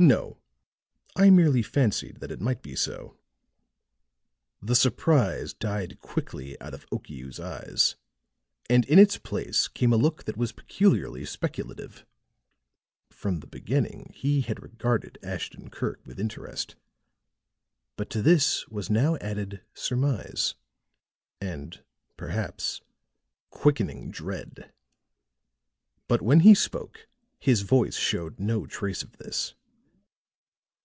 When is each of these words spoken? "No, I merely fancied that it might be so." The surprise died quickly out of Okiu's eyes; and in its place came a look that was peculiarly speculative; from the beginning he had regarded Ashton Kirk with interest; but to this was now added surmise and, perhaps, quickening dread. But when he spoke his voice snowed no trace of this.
"No, 0.00 0.38
I 1.16 1.30
merely 1.30 1.62
fancied 1.62 2.16
that 2.18 2.32
it 2.32 2.40
might 2.40 2.62
be 2.62 2.74
so." 2.74 3.16
The 4.60 4.74
surprise 4.74 5.54
died 5.54 6.00
quickly 6.00 6.60
out 6.60 6.74
of 6.74 6.84
Okiu's 6.90 7.38
eyes; 7.38 7.94
and 8.68 8.84
in 8.86 8.98
its 8.98 9.18
place 9.18 9.68
came 9.68 9.92
a 9.92 9.96
look 9.96 10.24
that 10.24 10.36
was 10.36 10.50
peculiarly 10.50 11.24
speculative; 11.24 12.04
from 13.08 13.38
the 13.38 13.46
beginning 13.46 14.10
he 14.16 14.40
had 14.40 14.64
regarded 14.64 15.16
Ashton 15.22 15.70
Kirk 15.70 16.00
with 16.04 16.18
interest; 16.18 16.74
but 17.94 18.10
to 18.10 18.20
this 18.20 18.66
was 18.66 18.90
now 18.90 19.16
added 19.18 19.62
surmise 19.74 20.56
and, 21.40 21.84
perhaps, 22.16 22.80
quickening 23.50 24.10
dread. 24.10 24.72
But 26.08 26.20
when 26.20 26.40
he 26.40 26.52
spoke 26.52 27.06
his 27.38 27.62
voice 27.62 27.96
snowed 27.96 28.40
no 28.40 28.66
trace 28.66 29.04
of 29.04 29.16
this. 29.18 29.54